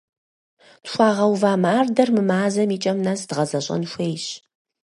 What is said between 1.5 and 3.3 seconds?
мардэр мы мазэм и кӏэм нэс